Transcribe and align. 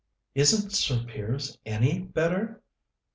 "Isn't 0.33 0.71
Sir 0.71 1.03
Piers 1.03 1.59
any 1.63 1.99
better?" 1.99 2.63